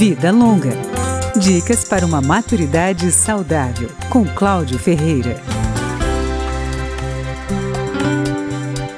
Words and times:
Vida 0.00 0.32
Longa. 0.32 0.70
Dicas 1.38 1.84
para 1.84 2.06
uma 2.06 2.22
maturidade 2.22 3.12
saudável, 3.12 3.90
com 4.08 4.24
Cláudio 4.24 4.78
Ferreira. 4.78 5.38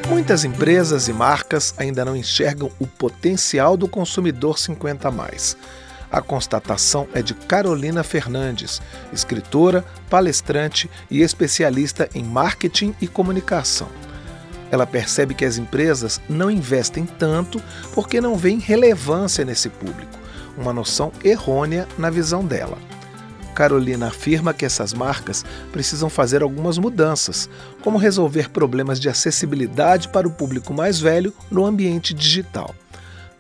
Muitas 0.09 0.45
empresas 0.45 1.09
e 1.09 1.13
marcas 1.13 1.75
ainda 1.77 2.05
não 2.05 2.15
enxergam 2.15 2.71
o 2.79 2.87
potencial 2.87 3.77
do 3.77 3.89
consumidor 3.89 4.61
50 4.61 5.11
mais. 5.11 5.57
A 6.09 6.23
constatação 6.23 7.09
é 7.13 7.21
de 7.21 7.35
Carolina 7.35 8.05
Fernandes, 8.05 8.81
escritora, 9.13 9.85
palestrante 10.09 10.89
e 11.11 11.21
especialista 11.21 12.09
em 12.15 12.23
marketing 12.23 12.95
e 13.01 13.09
comunicação. 13.09 13.89
Ela 14.71 14.87
percebe 14.87 15.35
que 15.35 15.45
as 15.45 15.59
empresas 15.59 16.21
não 16.29 16.49
investem 16.49 17.05
tanto 17.05 17.61
porque 17.93 18.21
não 18.21 18.37
veem 18.37 18.61
relevância 18.61 19.45
nesse 19.45 19.69
público 19.69 20.22
uma 20.57 20.73
noção 20.73 21.13
errônea 21.25 21.87
na 21.99 22.11
visão 22.11 22.45
dela. 22.45 22.79
Carolina 23.55 24.09
afirma 24.09 24.55
que 24.55 24.65
essas 24.65 24.95
marcas 24.95 25.45
precisam 25.71 26.09
fazer 26.09 26.43
algumas 26.43 26.79
mudanças, 26.79 27.49
como 27.83 27.99
resolver 27.99 28.51
problemas 28.51 28.99
de 28.99 29.09
acessibilidade 29.09 30.09
para 30.09 30.27
o 30.27 30.33
público 30.33 30.73
mais 30.73 30.99
velho 30.99 31.35
no 31.51 31.67
ambiente 31.67 32.15
digital 32.15 32.75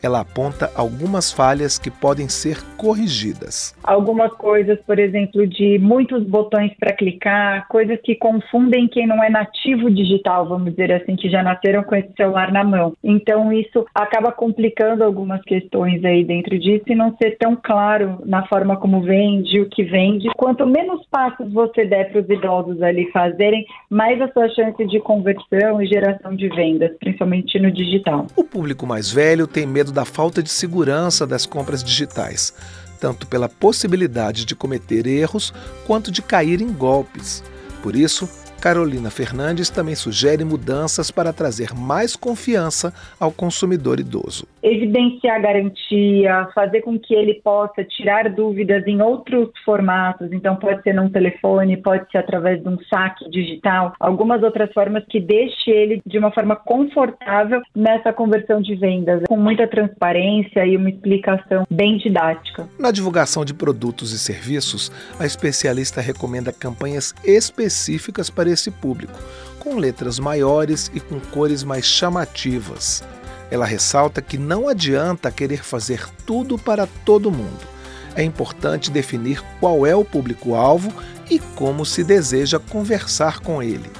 ela 0.02 0.20
aponta 0.20 0.70
algumas 0.74 1.32
falhas 1.32 1.78
que 1.78 1.90
podem 1.90 2.28
ser 2.28 2.58
corrigidas. 2.76 3.74
Algumas 3.84 4.32
coisas, 4.32 4.78
por 4.80 4.98
exemplo, 4.98 5.46
de 5.46 5.78
muitos 5.78 6.24
botões 6.24 6.72
para 6.78 6.92
clicar, 6.92 7.66
coisas 7.68 8.00
que 8.02 8.16
confundem 8.16 8.88
quem 8.88 9.06
não 9.06 9.22
é 9.22 9.30
nativo 9.30 9.88
digital, 9.90 10.48
vamos 10.48 10.70
dizer 10.70 10.92
assim, 10.92 11.14
que 11.14 11.30
já 11.30 11.42
nasceram 11.42 11.84
com 11.84 11.94
esse 11.94 12.12
celular 12.16 12.50
na 12.50 12.64
mão. 12.64 12.94
Então 13.02 13.52
isso 13.52 13.86
acaba 13.94 14.32
complicando 14.32 15.04
algumas 15.04 15.40
questões 15.42 16.04
aí 16.04 16.24
dentro 16.24 16.58
disso 16.58 16.84
e 16.88 16.94
não 16.94 17.16
ser 17.16 17.36
tão 17.38 17.54
claro 17.54 18.20
na 18.24 18.46
forma 18.48 18.76
como 18.76 19.02
vende, 19.02 19.60
o 19.60 19.68
que 19.68 19.84
vende. 19.84 20.28
Quanto 20.36 20.66
menos 20.66 21.06
passos 21.06 21.52
você 21.52 21.84
der 21.84 22.10
para 22.10 22.22
os 22.22 22.28
idosos 22.28 22.82
ali 22.82 23.10
fazerem, 23.12 23.64
mais 23.88 24.20
a 24.20 24.28
sua 24.32 24.48
chance 24.48 24.84
de 24.84 24.98
conversão 25.00 25.80
e 25.80 25.86
geração 25.86 26.34
de 26.34 26.48
vendas, 26.48 26.90
principalmente 26.98 27.58
no 27.60 27.70
digital. 27.70 28.26
O 28.34 28.42
público 28.42 28.86
mais 28.86 29.12
velho 29.12 29.46
tem 29.46 29.66
medo 29.66 29.91
da 29.92 30.04
falta 30.04 30.42
de 30.42 30.50
segurança 30.50 31.26
das 31.26 31.46
compras 31.46 31.84
digitais, 31.84 32.52
tanto 32.98 33.26
pela 33.26 33.48
possibilidade 33.48 34.44
de 34.44 34.56
cometer 34.56 35.06
erros 35.06 35.52
quanto 35.86 36.10
de 36.10 36.22
cair 36.22 36.60
em 36.60 36.72
golpes. 36.72 37.44
Por 37.82 37.94
isso, 37.94 38.28
Carolina 38.62 39.10
Fernandes 39.10 39.68
também 39.68 39.96
sugere 39.96 40.44
mudanças 40.44 41.10
para 41.10 41.32
trazer 41.32 41.74
mais 41.74 42.14
confiança 42.14 42.94
ao 43.18 43.32
consumidor 43.32 43.98
idoso. 43.98 44.46
Evidenciar 44.62 45.42
garantia, 45.42 46.48
fazer 46.54 46.82
com 46.82 46.96
que 46.96 47.12
ele 47.12 47.40
possa 47.42 47.82
tirar 47.82 48.30
dúvidas 48.30 48.86
em 48.86 49.02
outros 49.02 49.48
formatos, 49.64 50.30
então 50.30 50.54
pode 50.54 50.80
ser 50.84 50.92
num 50.92 51.08
telefone, 51.10 51.76
pode 51.76 52.08
ser 52.12 52.18
através 52.18 52.62
de 52.62 52.68
um 52.68 52.78
saque 52.88 53.28
digital, 53.30 53.94
algumas 53.98 54.44
outras 54.44 54.72
formas 54.72 55.02
que 55.10 55.18
deixe 55.18 55.68
ele 55.68 56.00
de 56.06 56.16
uma 56.16 56.30
forma 56.30 56.54
confortável 56.54 57.60
nessa 57.74 58.12
conversão 58.12 58.62
de 58.62 58.76
vendas, 58.76 59.24
com 59.26 59.36
muita 59.36 59.66
transparência 59.66 60.64
e 60.64 60.76
uma 60.76 60.88
explicação 60.88 61.66
bem 61.68 61.98
didática. 61.98 62.68
Na 62.78 62.92
divulgação 62.92 63.44
de 63.44 63.54
produtos 63.54 64.12
e 64.12 64.18
serviços, 64.20 64.92
a 65.18 65.26
especialista 65.26 66.00
recomenda 66.00 66.52
campanhas 66.52 67.12
específicas 67.24 68.30
para 68.30 68.51
esse 68.52 68.70
público, 68.70 69.18
com 69.58 69.78
letras 69.78 70.18
maiores 70.18 70.90
e 70.92 71.00
com 71.00 71.20
cores 71.20 71.62
mais 71.62 71.84
chamativas. 71.84 73.02
Ela 73.50 73.66
ressalta 73.66 74.22
que 74.22 74.38
não 74.38 74.68
adianta 74.68 75.30
querer 75.30 75.62
fazer 75.62 76.08
tudo 76.26 76.58
para 76.58 76.86
todo 77.04 77.30
mundo. 77.30 77.72
É 78.14 78.22
importante 78.22 78.90
definir 78.90 79.42
qual 79.60 79.86
é 79.86 79.94
o 79.94 80.04
público-alvo 80.04 80.92
e 81.30 81.38
como 81.38 81.84
se 81.84 82.02
deseja 82.02 82.58
conversar 82.58 83.40
com 83.40 83.62
ele. 83.62 83.90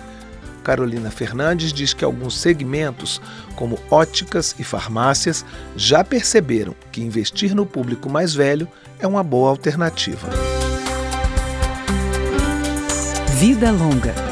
Carolina 0.62 1.10
Fernandes 1.10 1.72
diz 1.72 1.92
que 1.92 2.04
alguns 2.04 2.38
segmentos, 2.38 3.20
como 3.56 3.78
óticas 3.90 4.54
e 4.58 4.64
farmácias, 4.64 5.44
já 5.76 6.04
perceberam 6.04 6.74
que 6.90 7.02
investir 7.02 7.54
no 7.54 7.66
público 7.66 8.08
mais 8.08 8.34
velho 8.34 8.69
é 8.98 9.06
uma 9.06 9.22
boa 9.22 9.50
alternativa. 9.50 10.28
Vida 13.38 13.72
Longa 13.72 14.31